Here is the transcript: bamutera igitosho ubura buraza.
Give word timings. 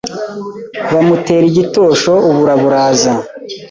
bamutera 0.91 1.43
igitosho 1.51 2.11
ubura 2.29 2.53
buraza. 2.61 3.11